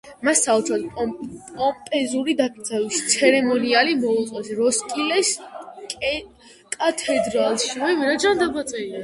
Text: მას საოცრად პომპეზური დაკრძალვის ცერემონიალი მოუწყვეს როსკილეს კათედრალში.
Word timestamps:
მას 0.27 0.39
საოცრად 0.45 0.85
პომპეზური 0.93 2.33
დაკრძალვის 2.39 3.01
ცერემონიალი 3.11 3.93
მოუწყვეს 4.07 4.51
როსკილეს 4.63 5.31
კათედრალში. 6.79 8.91